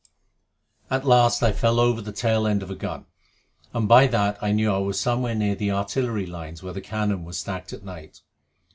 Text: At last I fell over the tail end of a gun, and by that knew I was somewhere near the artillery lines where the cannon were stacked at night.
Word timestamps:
At 0.89 1.05
last 1.05 1.43
I 1.43 1.51
fell 1.51 1.79
over 1.79 2.01
the 2.01 2.11
tail 2.11 2.47
end 2.47 2.63
of 2.63 2.71
a 2.71 2.75
gun, 2.75 3.05
and 3.71 3.87
by 3.87 4.07
that 4.07 4.41
knew 4.41 4.71
I 4.71 4.79
was 4.79 4.99
somewhere 4.99 5.35
near 5.35 5.53
the 5.53 5.69
artillery 5.69 6.25
lines 6.25 6.63
where 6.63 6.73
the 6.73 6.81
cannon 6.81 7.23
were 7.23 7.33
stacked 7.33 7.71
at 7.71 7.85
night. 7.85 8.21